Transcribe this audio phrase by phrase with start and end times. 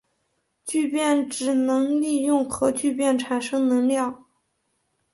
[0.65, 1.53] 聚变能指
[1.99, 4.25] 利用核聚变产生能量。